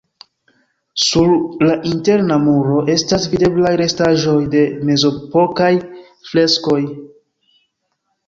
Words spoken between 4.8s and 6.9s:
mezepokaj freskoj.